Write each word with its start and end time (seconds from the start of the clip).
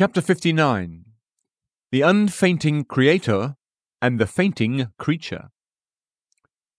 Chapter 0.00 0.22
59 0.22 1.04
The 1.92 2.00
Unfainting 2.00 2.84
Creator 2.84 3.56
and 4.00 4.18
the 4.18 4.26
Fainting 4.26 4.86
Creature. 4.96 5.50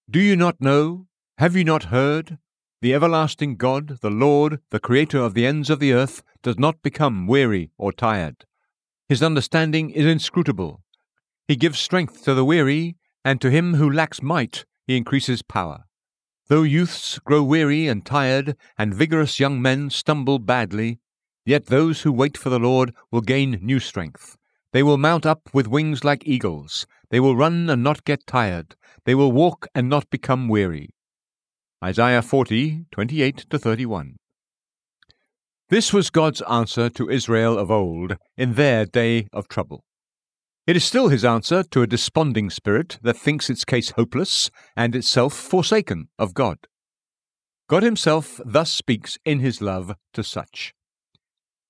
Do 0.10 0.20
you 0.20 0.36
not 0.36 0.60
know? 0.60 1.06
Have 1.38 1.56
you 1.56 1.64
not 1.64 1.94
heard? 1.94 2.40
The 2.82 2.96
everlasting 2.96 3.58
God, 3.58 4.00
the 4.02 4.10
Lord, 4.10 4.62
the 4.72 4.80
Creator 4.80 5.20
of 5.20 5.36
the 5.36 5.46
ends 5.46 5.70
of 5.70 5.80
the 5.80 5.94
earth, 5.94 6.24
does 6.42 6.58
not 6.58 6.82
become 6.82 7.28
weary 7.28 7.70
or 7.78 7.92
tired. 7.92 8.46
His 9.08 9.22
understanding 9.22 9.92
is 9.92 10.08
inscrutable. 10.08 10.82
He 11.48 11.56
gives 11.56 11.78
strength 11.78 12.24
to 12.24 12.34
the 12.34 12.44
weary, 12.44 12.98
and 13.24 13.40
to 13.40 13.52
him 13.52 13.76
who 13.76 13.88
lacks 13.88 14.24
might, 14.24 14.66
he 14.88 14.98
increases 14.98 15.44
power. 15.44 15.84
Though 16.48 16.64
youths 16.64 17.20
grow 17.20 17.44
weary 17.44 17.88
and 17.88 18.04
tired, 18.04 18.58
and 18.80 18.96
vigorous 18.96 19.40
young 19.40 19.62
men 19.62 19.92
stumble 19.92 20.40
badly, 20.40 21.02
yet 21.46 21.68
those 21.68 22.02
who 22.02 22.12
wait 22.12 22.38
for 22.38 22.50
the 22.50 22.60
Lord 22.60 22.94
will 23.12 23.22
gain 23.22 23.60
new 23.62 23.80
strength. 23.80 24.38
They 24.74 24.84
will 24.84 24.98
mount 24.98 25.26
up 25.26 25.50
with 25.54 25.68
wings 25.68 26.04
like 26.04 26.26
eagles. 26.26 26.86
They 27.10 27.20
will 27.20 27.36
run 27.36 27.70
and 27.70 27.84
not 27.84 28.06
get 28.06 28.26
tired. 28.26 28.76
They 29.06 29.16
will 29.16 29.32
walk 29.32 29.68
and 29.76 29.90
not 29.90 30.10
become 30.10 30.48
weary. 30.48 30.90
Isaiah 31.84 32.22
40, 32.22 32.86
28 32.92 33.38
to 33.50 33.60
31. 33.60 34.18
This 35.70 35.92
was 35.92 36.10
God's 36.10 36.42
answer 36.44 36.90
to 36.90 37.10
Israel 37.10 37.58
of 37.58 37.72
old 37.72 38.18
in 38.38 38.54
their 38.54 38.86
day 38.86 39.28
of 39.34 39.48
trouble. 39.48 39.84
It 40.68 40.76
is 40.76 40.84
still 40.84 41.08
his 41.08 41.26
answer 41.26 41.64
to 41.64 41.82
a 41.82 41.88
desponding 41.88 42.50
spirit 42.50 43.00
that 43.02 43.18
thinks 43.18 43.50
its 43.50 43.66
case 43.66 43.92
hopeless 43.92 44.52
and 44.76 44.96
itself 44.96 45.34
forsaken 45.34 46.10
of 46.20 46.34
God. 46.34 46.60
God 47.68 47.84
himself 47.84 48.40
thus 48.46 48.72
speaks 48.72 49.18
in 49.26 49.40
his 49.40 49.62
love 49.62 49.96
to 50.14 50.24
such. 50.24 50.74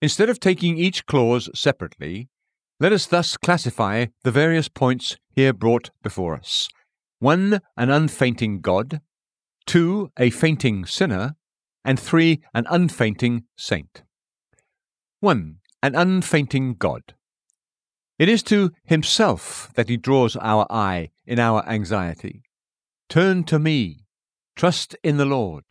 Instead 0.01 0.29
of 0.29 0.39
taking 0.39 0.77
each 0.77 1.05
clause 1.05 1.49
separately, 1.53 2.27
let 2.79 2.91
us 2.91 3.05
thus 3.05 3.37
classify 3.37 4.07
the 4.23 4.31
various 4.31 4.67
points 4.67 5.17
here 5.29 5.53
brought 5.53 5.91
before 6.01 6.35
us. 6.35 6.67
1. 7.19 7.59
An 7.77 7.89
unfainting 7.91 8.61
God. 8.61 9.01
2. 9.67 10.11
A 10.17 10.31
fainting 10.31 10.85
sinner. 10.85 11.35
And 11.85 11.99
3. 11.99 12.41
An 12.55 12.65
unfainting 12.67 13.43
saint. 13.55 14.01
1. 15.19 15.57
An 15.83 15.95
unfainting 15.95 16.73
God. 16.73 17.13
It 18.17 18.27
is 18.27 18.41
to 18.43 18.71
Himself 18.83 19.71
that 19.75 19.89
He 19.89 19.97
draws 19.97 20.35
our 20.35 20.65
eye 20.71 21.11
in 21.27 21.37
our 21.37 21.63
anxiety. 21.67 22.41
Turn 23.07 23.43
to 23.43 23.59
me. 23.59 24.05
Trust 24.55 24.95
in 25.03 25.17
the 25.17 25.25
Lord. 25.25 25.63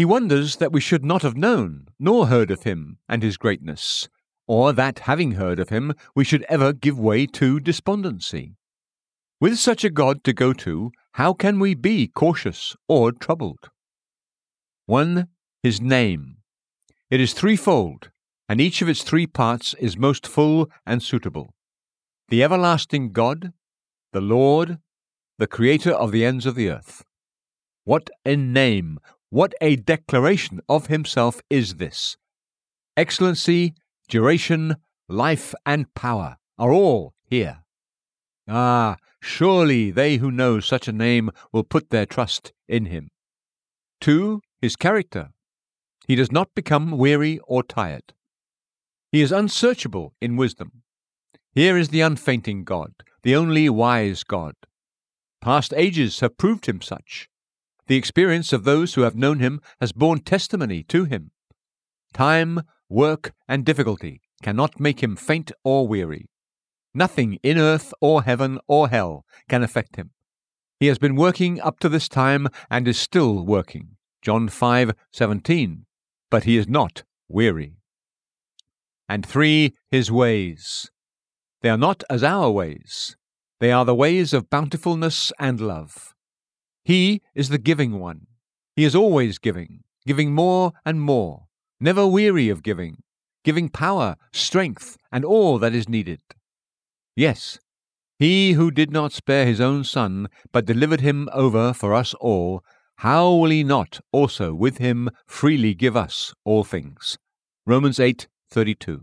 He 0.00 0.06
wonders 0.06 0.56
that 0.56 0.72
we 0.72 0.80
should 0.80 1.04
not 1.04 1.20
have 1.20 1.36
known 1.36 1.88
nor 1.98 2.28
heard 2.28 2.50
of 2.50 2.62
Him 2.62 2.96
and 3.06 3.22
His 3.22 3.36
greatness 3.36 4.08
or 4.50 4.72
that, 4.72 5.00
having 5.00 5.32
heard 5.32 5.60
of 5.60 5.68
him, 5.68 5.92
we 6.16 6.24
should 6.24 6.44
ever 6.48 6.72
give 6.72 6.98
way 6.98 7.24
to 7.24 7.60
despondency. 7.60 8.56
With 9.40 9.58
such 9.58 9.84
a 9.84 9.90
God 9.90 10.24
to 10.24 10.32
go 10.32 10.52
to, 10.54 10.90
how 11.12 11.34
can 11.34 11.60
we 11.60 11.74
be 11.74 12.08
cautious 12.08 12.74
or 12.88 13.12
troubled? 13.12 13.68
1. 14.86 15.28
His 15.62 15.80
name. 15.80 16.38
It 17.10 17.20
is 17.20 17.32
threefold, 17.32 18.10
and 18.48 18.60
each 18.60 18.82
of 18.82 18.88
its 18.88 19.04
three 19.04 19.28
parts 19.28 19.74
is 19.74 19.96
most 19.96 20.26
full 20.26 20.68
and 20.84 21.00
suitable. 21.00 21.54
The 22.28 22.42
everlasting 22.42 23.12
God, 23.12 23.52
the 24.12 24.20
Lord, 24.20 24.78
the 25.38 25.46
Creator 25.46 25.92
of 25.92 26.10
the 26.10 26.24
ends 26.24 26.44
of 26.44 26.56
the 26.56 26.70
earth. 26.70 27.04
What 27.84 28.10
a 28.24 28.34
name, 28.34 28.98
what 29.30 29.54
a 29.60 29.76
declaration 29.76 30.60
of 30.68 30.88
Himself 30.88 31.40
is 31.48 31.76
this! 31.76 32.16
Excellency 32.96 33.74
duration, 34.10 34.76
life, 35.08 35.54
and 35.64 35.94
power 35.94 36.36
are 36.58 36.72
all 36.72 37.14
here. 37.24 37.62
Ah, 38.46 38.96
surely 39.22 39.90
they 39.90 40.16
who 40.16 40.30
know 40.30 40.60
such 40.60 40.88
a 40.88 40.92
name 40.92 41.30
will 41.52 41.62
put 41.62 41.88
their 41.88 42.04
trust 42.04 42.52
in 42.68 42.86
him. 42.86 43.08
2. 44.00 44.42
His 44.60 44.76
character. 44.76 45.30
He 46.06 46.16
does 46.16 46.32
not 46.32 46.54
become 46.54 46.98
weary 46.98 47.38
or 47.44 47.62
tired. 47.62 48.12
He 49.12 49.22
is 49.22 49.32
unsearchable 49.32 50.14
in 50.20 50.36
wisdom. 50.36 50.82
Here 51.54 51.78
is 51.78 51.88
the 51.88 52.00
unfainting 52.00 52.64
God, 52.64 52.92
the 53.22 53.36
only 53.36 53.68
wise 53.70 54.24
God. 54.24 54.54
Past 55.40 55.72
ages 55.76 56.20
have 56.20 56.36
proved 56.36 56.66
him 56.66 56.82
such. 56.82 57.29
The 57.90 57.96
experience 57.96 58.52
of 58.52 58.62
those 58.62 58.94
who 58.94 59.00
have 59.00 59.16
known 59.16 59.40
him 59.40 59.60
has 59.80 59.90
borne 59.90 60.20
testimony 60.20 60.84
to 60.84 61.06
him. 61.06 61.32
Time, 62.14 62.60
work, 62.88 63.32
and 63.48 63.64
difficulty 63.64 64.20
cannot 64.44 64.78
make 64.78 65.02
him 65.02 65.16
faint 65.16 65.50
or 65.64 65.88
weary. 65.88 66.30
Nothing 66.94 67.40
in 67.42 67.58
earth 67.58 67.92
or 68.00 68.22
heaven 68.22 68.60
or 68.68 68.90
hell 68.90 69.24
can 69.48 69.64
affect 69.64 69.96
him. 69.96 70.12
He 70.78 70.86
has 70.86 70.98
been 70.98 71.16
working 71.16 71.60
up 71.60 71.80
to 71.80 71.88
this 71.88 72.08
time 72.08 72.46
and 72.70 72.86
is 72.86 72.96
still 72.96 73.44
working. 73.44 73.96
John 74.22 74.48
5:17. 74.48 75.86
But 76.30 76.44
he 76.44 76.56
is 76.56 76.68
not 76.68 77.02
weary. 77.28 77.74
And 79.08 79.26
3 79.26 79.74
his 79.90 80.12
ways. 80.12 80.92
They 81.60 81.70
are 81.70 81.76
not 81.76 82.04
as 82.08 82.22
our 82.22 82.52
ways. 82.52 83.16
They 83.58 83.72
are 83.72 83.84
the 83.84 83.96
ways 83.96 84.32
of 84.32 84.48
bountifulness 84.48 85.32
and 85.40 85.60
love. 85.60 86.14
He 86.90 87.22
is 87.36 87.50
the 87.50 87.58
giving 87.58 88.00
one. 88.00 88.26
He 88.74 88.82
is 88.82 88.96
always 88.96 89.38
giving, 89.38 89.84
giving 90.08 90.34
more 90.34 90.72
and 90.84 91.00
more 91.00 91.44
never 91.78 92.04
weary 92.04 92.48
of 92.48 92.64
giving, 92.64 93.04
giving 93.44 93.68
power, 93.68 94.16
strength, 94.32 94.96
and 95.12 95.24
all 95.24 95.60
that 95.60 95.72
is 95.72 95.88
needed. 95.88 96.20
Yes, 97.14 97.60
he 98.18 98.54
who 98.54 98.72
did 98.72 98.90
not 98.90 99.12
spare 99.12 99.46
his 99.46 99.60
own 99.60 99.84
Son, 99.84 100.26
but 100.50 100.66
delivered 100.66 101.00
him 101.00 101.28
over 101.32 101.72
for 101.72 101.94
us 101.94 102.12
all, 102.14 102.64
how 102.96 103.34
will 103.36 103.50
he 103.50 103.62
not 103.62 104.00
also 104.10 104.52
with 104.52 104.78
him 104.78 105.10
freely 105.28 105.74
give 105.74 105.96
us 105.96 106.34
all 106.44 106.64
things? 106.64 107.18
Romans 107.66 108.00
8:32. 108.00 109.02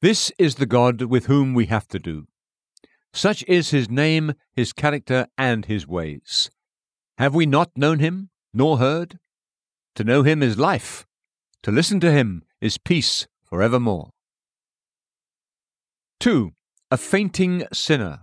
This 0.00 0.32
is 0.38 0.54
the 0.54 0.64
God 0.64 1.02
with 1.02 1.26
whom 1.26 1.52
we 1.52 1.66
have 1.66 1.86
to 1.88 1.98
do. 1.98 2.26
Such 3.12 3.44
is 3.46 3.70
his 3.70 3.88
name, 3.88 4.32
his 4.52 4.72
character, 4.72 5.28
and 5.38 5.66
his 5.66 5.86
ways. 5.86 6.50
Have 7.18 7.34
we 7.34 7.46
not 7.46 7.70
known 7.76 8.00
him, 8.00 8.30
nor 8.52 8.78
heard? 8.78 9.18
To 9.94 10.04
know 10.04 10.24
him 10.24 10.42
is 10.42 10.58
life, 10.58 11.06
to 11.62 11.70
listen 11.70 12.00
to 12.00 12.10
him 12.10 12.42
is 12.60 12.76
peace 12.76 13.28
for 13.44 13.62
evermore. 13.62 14.10
2. 16.18 16.50
A 16.90 16.96
fainting 16.96 17.64
sinner. 17.72 18.20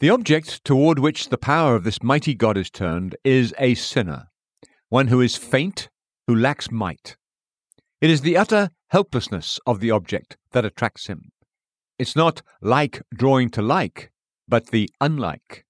The 0.00 0.10
object 0.10 0.64
toward 0.64 0.98
which 0.98 1.28
the 1.28 1.38
power 1.38 1.76
of 1.76 1.84
this 1.84 2.02
mighty 2.02 2.34
God 2.34 2.56
is 2.56 2.70
turned 2.70 3.16
is 3.22 3.54
a 3.58 3.74
sinner, 3.74 4.28
one 4.88 5.06
who 5.06 5.20
is 5.20 5.36
faint, 5.36 5.88
who 6.26 6.34
lacks 6.34 6.70
might. 6.70 7.16
It 8.00 8.10
is 8.10 8.22
the 8.22 8.36
utter 8.36 8.70
helplessness 8.88 9.60
of 9.66 9.78
the 9.78 9.92
object 9.92 10.36
that 10.50 10.64
attracts 10.64 11.06
him. 11.06 11.30
It's 11.98 12.16
not 12.16 12.42
like 12.60 13.02
drawing 13.14 13.50
to 13.50 13.62
like, 13.62 14.10
but 14.48 14.70
the 14.70 14.90
unlike. 15.00 15.64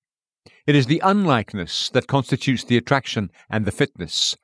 It 0.70 0.76
is 0.76 0.86
the 0.86 1.02
unlikeness 1.02 1.90
that 1.94 2.06
constitutes 2.06 2.62
the 2.62 2.76
attraction 2.76 3.32
and 3.50 3.64
the 3.64 3.72
fitness, 3.72 4.36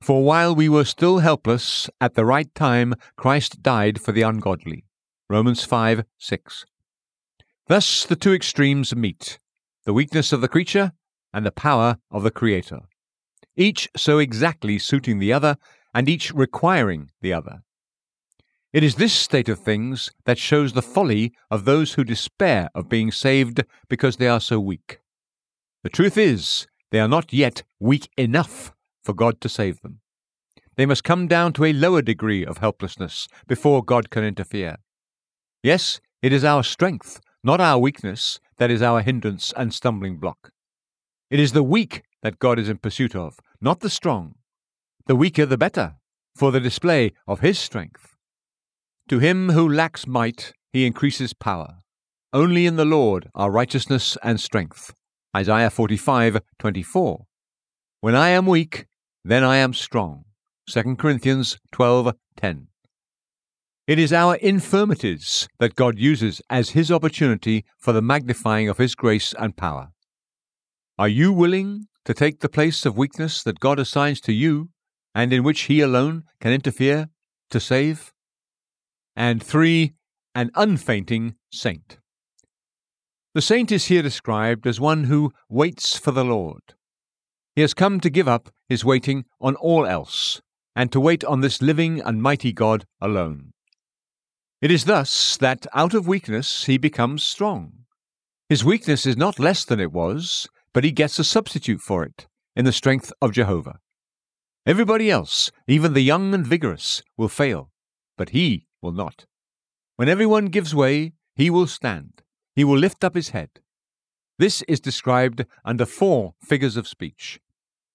for 0.00 0.24
while 0.24 0.52
we 0.52 0.68
were 0.68 0.84
still 0.84 1.18
helpless, 1.18 1.88
at 2.00 2.14
the 2.14 2.24
right 2.24 2.52
time 2.56 2.96
Christ 3.14 3.62
died 3.62 4.00
for 4.00 4.10
the 4.10 4.22
ungodly. 4.22 4.84
Romans 5.30 5.62
5 5.62 6.06
6. 6.18 6.64
Thus 7.68 8.04
the 8.04 8.16
two 8.16 8.32
extremes 8.32 8.96
meet 8.96 9.38
the 9.84 9.92
weakness 9.92 10.32
of 10.32 10.40
the 10.40 10.48
creature 10.48 10.90
and 11.32 11.46
the 11.46 11.52
power 11.52 11.98
of 12.10 12.24
the 12.24 12.32
Creator, 12.32 12.80
each 13.54 13.88
so 13.96 14.18
exactly 14.18 14.76
suiting 14.76 15.20
the 15.20 15.32
other 15.32 15.56
and 15.94 16.08
each 16.08 16.34
requiring 16.34 17.12
the 17.20 17.32
other. 17.32 17.62
It 18.72 18.82
is 18.82 18.96
this 18.96 19.12
state 19.12 19.48
of 19.48 19.60
things 19.60 20.10
that 20.24 20.36
shows 20.36 20.72
the 20.72 20.82
folly 20.82 21.32
of 21.48 21.64
those 21.64 21.92
who 21.92 22.02
despair 22.02 22.70
of 22.74 22.88
being 22.88 23.12
saved 23.12 23.62
because 23.88 24.16
they 24.16 24.26
are 24.26 24.40
so 24.40 24.58
weak. 24.58 24.98
The 25.84 25.90
truth 25.90 26.16
is, 26.16 26.66
they 26.90 26.98
are 26.98 27.08
not 27.08 27.30
yet 27.30 27.62
weak 27.78 28.08
enough 28.16 28.72
for 29.04 29.12
God 29.12 29.38
to 29.42 29.50
save 29.50 29.82
them. 29.82 30.00
They 30.76 30.86
must 30.86 31.04
come 31.04 31.28
down 31.28 31.52
to 31.52 31.64
a 31.66 31.74
lower 31.74 32.00
degree 32.00 32.42
of 32.42 32.58
helplessness 32.58 33.28
before 33.46 33.84
God 33.84 34.08
can 34.08 34.24
interfere. 34.24 34.76
Yes, 35.62 36.00
it 36.22 36.32
is 36.32 36.42
our 36.42 36.62
strength, 36.62 37.20
not 37.42 37.60
our 37.60 37.78
weakness, 37.78 38.40
that 38.56 38.70
is 38.70 38.80
our 38.80 39.02
hindrance 39.02 39.52
and 39.58 39.74
stumbling 39.74 40.16
block. 40.16 40.52
It 41.30 41.38
is 41.38 41.52
the 41.52 41.62
weak 41.62 42.02
that 42.22 42.38
God 42.38 42.58
is 42.58 42.70
in 42.70 42.78
pursuit 42.78 43.14
of, 43.14 43.38
not 43.60 43.80
the 43.80 43.90
strong. 43.90 44.36
The 45.06 45.16
weaker 45.16 45.44
the 45.44 45.58
better, 45.58 45.96
for 46.34 46.50
the 46.50 46.60
display 46.60 47.12
of 47.28 47.40
His 47.40 47.58
strength. 47.58 48.16
To 49.10 49.18
him 49.18 49.50
who 49.50 49.68
lacks 49.68 50.06
might, 50.06 50.54
He 50.72 50.86
increases 50.86 51.34
power. 51.34 51.80
Only 52.32 52.64
in 52.64 52.76
the 52.76 52.86
Lord 52.86 53.28
are 53.34 53.50
righteousness 53.50 54.16
and 54.22 54.40
strength. 54.40 54.94
Isaiah 55.36 55.70
45:24. 55.70 57.26
When 58.00 58.14
I 58.14 58.28
am 58.28 58.46
weak, 58.46 58.86
then 59.24 59.42
I 59.42 59.56
am 59.56 59.74
strong. 59.74 60.24
2 60.66 60.96
Corinthians 60.96 61.58
12:10. 61.72 62.68
It 63.86 63.98
is 63.98 64.12
our 64.12 64.36
infirmities 64.36 65.48
that 65.58 65.74
God 65.74 65.98
uses 65.98 66.40
as 66.48 66.70
His 66.70 66.90
opportunity 66.90 67.64
for 67.78 67.92
the 67.92 68.00
magnifying 68.00 68.68
of 68.68 68.78
His 68.78 68.94
grace 68.94 69.34
and 69.38 69.56
power. 69.56 69.90
Are 70.98 71.08
you 71.08 71.32
willing 71.32 71.88
to 72.04 72.14
take 72.14 72.40
the 72.40 72.48
place 72.48 72.86
of 72.86 72.96
weakness 72.96 73.42
that 73.42 73.60
God 73.60 73.78
assigns 73.78 74.20
to 74.22 74.32
you 74.32 74.70
and 75.14 75.32
in 75.32 75.42
which 75.42 75.62
He 75.62 75.80
alone 75.80 76.24
can 76.40 76.52
interfere 76.52 77.08
to 77.50 77.60
save? 77.60 78.12
And 79.16 79.42
three, 79.42 79.94
an 80.34 80.50
unfainting 80.54 81.34
saint. 81.50 81.98
The 83.34 83.42
saint 83.42 83.72
is 83.72 83.86
here 83.86 84.02
described 84.02 84.64
as 84.64 84.78
one 84.78 85.04
who 85.04 85.32
waits 85.48 85.98
for 85.98 86.12
the 86.12 86.24
Lord. 86.24 86.62
He 87.56 87.62
has 87.62 87.74
come 87.74 87.98
to 87.98 88.08
give 88.08 88.28
up 88.28 88.50
his 88.68 88.84
waiting 88.84 89.24
on 89.40 89.56
all 89.56 89.86
else, 89.86 90.40
and 90.76 90.92
to 90.92 91.00
wait 91.00 91.24
on 91.24 91.40
this 91.40 91.60
living 91.60 92.00
and 92.00 92.22
mighty 92.22 92.52
God 92.52 92.86
alone. 93.00 93.52
It 94.62 94.70
is 94.70 94.84
thus 94.84 95.36
that 95.38 95.66
out 95.74 95.94
of 95.94 96.06
weakness 96.06 96.66
he 96.66 96.78
becomes 96.78 97.24
strong. 97.24 97.72
His 98.48 98.64
weakness 98.64 99.04
is 99.04 99.16
not 99.16 99.40
less 99.40 99.64
than 99.64 99.80
it 99.80 99.92
was, 99.92 100.48
but 100.72 100.84
he 100.84 100.92
gets 100.92 101.18
a 101.18 101.24
substitute 101.24 101.80
for 101.80 102.04
it 102.04 102.28
in 102.54 102.64
the 102.64 102.72
strength 102.72 103.12
of 103.20 103.32
Jehovah. 103.32 103.80
Everybody 104.64 105.10
else, 105.10 105.50
even 105.66 105.92
the 105.92 106.02
young 106.02 106.34
and 106.34 106.46
vigorous, 106.46 107.02
will 107.16 107.28
fail, 107.28 107.72
but 108.16 108.28
he 108.28 108.68
will 108.80 108.92
not. 108.92 109.26
When 109.96 110.08
everyone 110.08 110.46
gives 110.46 110.72
way, 110.72 111.14
he 111.34 111.50
will 111.50 111.66
stand. 111.66 112.22
He 112.54 112.64
will 112.64 112.78
lift 112.78 113.02
up 113.04 113.14
his 113.14 113.30
head. 113.30 113.50
This 114.38 114.62
is 114.62 114.80
described 114.80 115.46
under 115.64 115.86
four 115.86 116.34
figures 116.40 116.76
of 116.76 116.88
speech. 116.88 117.40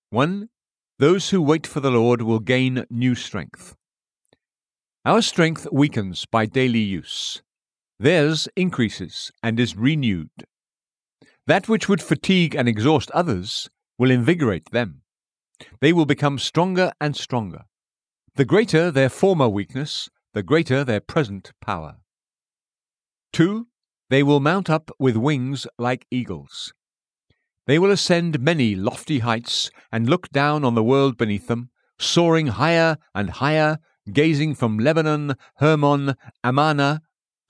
1. 0.09 0.49
Those 0.97 1.29
who 1.29 1.41
wait 1.41 1.65
for 1.65 1.79
the 1.79 1.91
Lord 1.91 2.21
will 2.21 2.39
gain 2.39 2.85
new 2.89 3.15
strength. 3.15 3.75
Our 5.05 5.21
strength 5.21 5.67
weakens 5.71 6.25
by 6.25 6.45
daily 6.45 6.79
use. 6.79 7.41
Theirs 7.99 8.47
increases 8.55 9.31
and 9.41 9.59
is 9.59 9.75
renewed. 9.75 10.45
That 11.47 11.67
which 11.67 11.89
would 11.89 12.01
fatigue 12.01 12.55
and 12.55 12.67
exhaust 12.67 13.11
others 13.11 13.69
will 13.97 14.11
invigorate 14.11 14.71
them. 14.71 15.01
They 15.81 15.93
will 15.93 16.05
become 16.05 16.37
stronger 16.37 16.91
and 17.01 17.15
stronger. 17.15 17.63
The 18.35 18.45
greater 18.45 18.91
their 18.91 19.09
former 19.09 19.49
weakness, 19.49 20.09
the 20.33 20.43
greater 20.43 20.83
their 20.83 21.01
present 21.01 21.51
power. 21.61 21.97
2. 23.33 23.67
They 24.09 24.23
will 24.23 24.39
mount 24.39 24.69
up 24.69 24.89
with 24.97 25.15
wings 25.15 25.67
like 25.77 26.07
eagles. 26.09 26.73
They 27.67 27.77
will 27.77 27.91
ascend 27.91 28.39
many 28.39 28.75
lofty 28.75 29.19
heights 29.19 29.69
and 29.91 30.09
look 30.09 30.29
down 30.29 30.65
on 30.65 30.73
the 30.73 30.83
world 30.83 31.15
beneath 31.15 31.47
them, 31.47 31.69
soaring 31.99 32.47
higher 32.47 32.97
and 33.13 33.29
higher, 33.29 33.77
gazing 34.11 34.55
from 34.55 34.79
Lebanon, 34.79 35.35
Hermon, 35.57 36.15
Amana, 36.43 37.01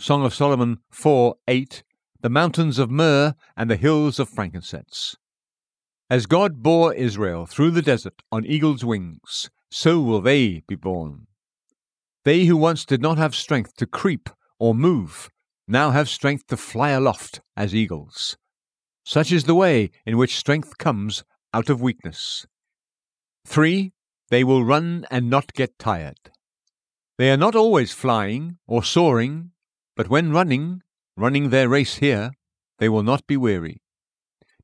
Song 0.02 0.26
of 0.26 0.34
Solomon 0.34 0.80
4 0.92 1.36
8, 1.48 1.84
the 2.22 2.30
mountains 2.30 2.78
of 2.78 2.92
myrrh 2.92 3.34
and 3.56 3.70
the 3.70 3.78
hills 3.78 4.20
of 4.20 4.28
frankincense. 4.28 5.16
As 6.10 6.26
God 6.26 6.62
bore 6.62 6.94
Israel 6.94 7.46
through 7.46 7.72
the 7.72 7.82
desert 7.82 8.22
on 8.32 8.46
eagle's 8.46 8.84
wings, 8.84 9.50
so 9.72 10.02
will 10.02 10.20
they 10.20 10.64
be 10.68 10.76
borne. 10.76 11.28
They 12.26 12.46
who 12.46 12.58
once 12.58 12.84
did 12.84 13.02
not 13.02 13.18
have 13.18 13.34
strength 13.34 13.76
to 13.78 13.86
creep 13.86 14.30
or 14.60 14.76
move 14.76 15.30
now 15.70 15.92
have 15.92 16.10
strength 16.10 16.48
to 16.48 16.58
fly 16.58 16.90
aloft 16.90 17.42
as 17.56 17.76
eagles. 17.76 18.38
Such 19.06 19.32
is 19.32 19.44
the 19.44 19.56
way 19.56 19.92
in 20.06 20.18
which 20.18 20.38
strength 20.38 20.78
comes 20.78 21.24
out 21.54 21.70
of 21.70 21.82
weakness. 21.82 22.46
3. 23.46 23.94
They 24.30 24.44
will 24.44 24.64
run 24.64 25.06
and 25.10 25.30
not 25.30 25.54
get 25.54 25.80
tired. 25.80 26.32
They 27.18 27.32
are 27.32 27.38
not 27.38 27.56
always 27.56 27.92
flying 27.92 28.58
or 28.68 28.84
soaring, 28.84 29.52
but 29.96 30.10
when 30.10 30.32
running, 30.32 30.82
running 31.16 31.50
their 31.50 31.70
race 31.70 31.96
here, 31.96 32.32
they 32.80 32.90
will 32.90 33.04
not 33.04 33.28
be 33.28 33.38
weary. 33.38 33.82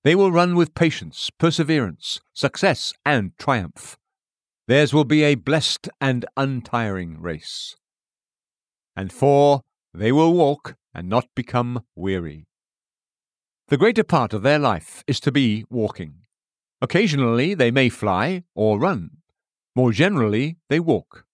They 0.03 0.15
will 0.15 0.31
run 0.31 0.55
with 0.55 0.75
patience, 0.75 1.29
perseverance, 1.37 2.21
success, 2.33 2.93
and 3.05 3.37
triumph. 3.37 3.97
Theirs 4.67 4.93
will 4.93 5.03
be 5.05 5.23
a 5.23 5.35
blessed 5.35 5.89
and 5.99 6.25
untiring 6.37 7.19
race. 7.21 7.75
And 8.95 9.11
four, 9.11 9.61
they 9.93 10.11
will 10.11 10.33
walk 10.33 10.75
and 10.95 11.09
not 11.09 11.27
become 11.35 11.83
weary. 11.95 12.47
The 13.67 13.77
greater 13.77 14.03
part 14.03 14.33
of 14.33 14.41
their 14.41 14.59
life 14.59 15.03
is 15.05 15.19
to 15.21 15.31
be 15.31 15.65
walking. 15.69 16.21
Occasionally 16.81 17.53
they 17.53 17.71
may 17.71 17.89
fly 17.89 18.43
or 18.55 18.79
run. 18.79 19.17
More 19.75 19.91
generally, 19.91 20.57
they 20.69 20.79
walk, 20.79 21.25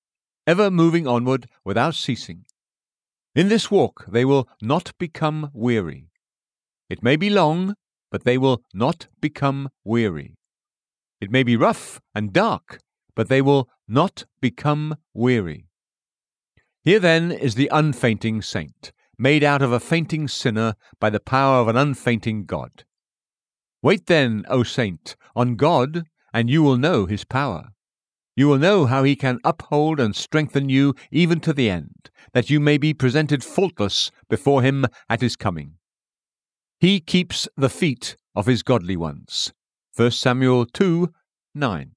ever 0.48 0.72
moving 0.72 1.06
onward 1.08 1.48
without 1.64 1.94
ceasing. 1.94 2.46
In 3.36 3.50
this 3.50 3.70
walk 3.70 4.06
they 4.08 4.26
will 4.26 4.50
not 4.62 4.98
become 4.98 5.52
weary. 5.54 6.10
It 6.90 7.04
may 7.04 7.16
be 7.16 7.30
long, 7.30 7.76
but 8.10 8.24
they 8.24 8.38
will 8.38 8.64
not 8.74 9.08
become 9.22 9.70
weary. 9.86 10.36
It 11.22 11.32
may 11.32 11.44
be 11.44 11.56
rough 11.56 12.02
and 12.16 12.34
dark, 12.34 12.80
but 13.16 13.30
they 13.30 13.42
will 13.42 13.70
not 13.88 14.26
become 14.42 14.98
weary. 15.14 15.68
Here 16.84 17.00
then 17.00 17.32
is 17.32 17.56
the 17.56 17.70
unfainting 17.72 18.42
saint, 18.42 18.92
made 19.22 19.44
out 19.44 19.62
of 19.62 19.72
a 19.72 19.80
fainting 19.80 20.28
sinner 20.28 20.74
by 21.00 21.08
the 21.08 21.20
power 21.20 21.62
of 21.62 21.68
an 21.68 21.78
unfainting 21.78 22.44
God. 22.44 22.84
Wait 23.84 24.08
then, 24.08 24.44
O 24.50 24.64
saint, 24.64 25.16
on 25.36 25.56
God, 25.56 26.06
and 26.34 26.50
you 26.50 26.64
will 26.64 26.78
know 26.78 27.06
his 27.06 27.24
power. 27.24 27.70
You 28.36 28.48
will 28.48 28.58
know 28.58 28.88
how 28.88 29.04
he 29.04 29.16
can 29.16 29.40
uphold 29.44 30.00
and 30.00 30.16
strengthen 30.16 30.70
you 30.70 30.96
even 31.12 31.40
to 31.42 31.54
the 31.54 31.70
end, 31.70 32.10
that 32.34 32.50
you 32.50 32.60
may 32.60 32.80
be 32.80 32.96
presented 32.96 33.44
faultless 33.44 34.10
before 34.28 34.64
him 34.64 34.88
at 35.08 35.22
his 35.22 35.36
coming. 35.36 35.76
He 36.80 37.00
keeps 37.00 37.48
the 37.56 37.70
feet 37.70 38.18
of 38.36 38.48
his 38.48 38.64
godly 38.64 38.98
ones. 38.98 39.54
1 39.96 40.10
Samuel 40.12 40.66
2 40.66 41.10
9. 41.54 41.92